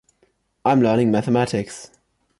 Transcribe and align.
I’m 0.65 0.81
learning 0.81 1.11
mathematics. 1.11 1.91